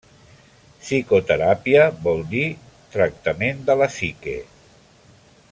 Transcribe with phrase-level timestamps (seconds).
[0.85, 2.43] Psicoteràpia vol dir
[2.97, 4.37] tractament de la psique.